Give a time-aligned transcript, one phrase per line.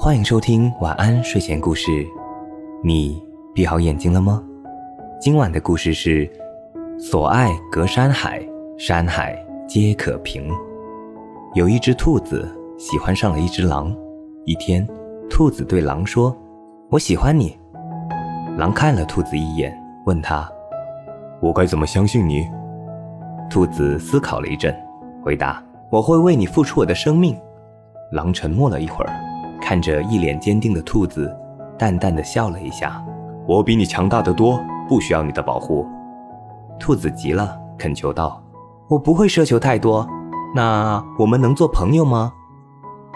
[0.00, 2.06] 欢迎收听晚安睡前故事。
[2.84, 3.20] 你
[3.52, 4.40] 闭好眼睛了吗？
[5.20, 6.30] 今晚的故事是：
[7.00, 8.40] 所爱隔山海，
[8.78, 9.36] 山海
[9.66, 10.52] 皆可平。
[11.54, 12.48] 有一只兔子
[12.78, 13.92] 喜欢上了一只狼。
[14.44, 14.86] 一天，
[15.28, 16.34] 兔子对狼说
[16.90, 17.58] ：“我喜欢你。”
[18.56, 19.76] 狼看了兔子一眼，
[20.06, 20.48] 问他
[21.42, 22.48] ：“我该怎么相信你？”
[23.50, 24.72] 兔子思考了一阵，
[25.24, 25.60] 回答
[25.90, 27.36] ：“我会为你付出我的生命。”
[28.12, 29.12] 狼沉默了一会儿，
[29.60, 31.34] 看着一脸坚定的兔子，
[31.78, 33.04] 淡淡的笑了一下
[33.46, 35.86] ：“我比你强大的多，不需要你的保护。”
[36.78, 38.42] 兔子急了，恳求道
[38.88, 40.08] ：“我不会奢求太多，
[40.54, 42.32] 那我们能做朋友吗？”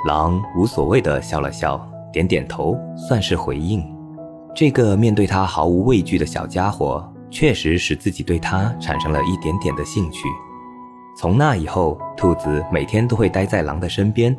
[0.07, 1.81] 狼无所谓的笑了笑，
[2.13, 3.85] 点点头，算是回应。
[4.55, 7.09] 这个面对他毫无畏惧的小家伙。
[7.33, 10.29] 确实使自己对他产生了一点点的兴趣。
[11.17, 14.37] 从那以后，兔子每天都会待在狼的身边，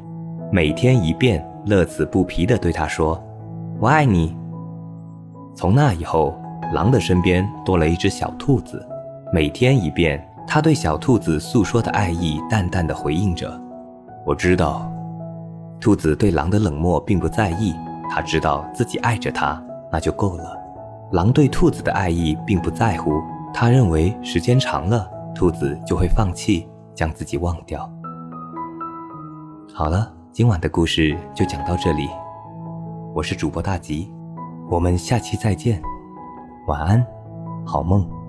[0.52, 3.22] 每天一遍，乐此不疲地对他说
[3.80, 4.36] ：“我爱你。”
[5.56, 6.36] 从那以后，
[6.74, 8.86] 狼的身边多了一只小兔子，
[9.32, 13.62] 每天一遍，他对小兔子诉说的爱意，淡淡的回应着
[14.26, 14.92] ：“我知道。”
[15.80, 17.74] 兔子对狼的冷漠并不在意，
[18.10, 19.62] 他知道自己爱着它，
[19.92, 20.58] 那就够了。
[21.12, 23.22] 狼对兔子的爱意并不在乎，
[23.54, 27.88] 他认为时间长了，兔子就会放弃，将自己忘掉。
[29.74, 32.10] 好了，今晚的故事就讲到这里，
[33.14, 34.12] 我是主播大吉，
[34.68, 35.80] 我们下期再见，
[36.66, 37.06] 晚安，
[37.64, 38.23] 好梦。